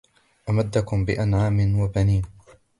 أمدكم 0.49 1.05
بأنعام 1.05 1.59
وبنين 1.79 2.21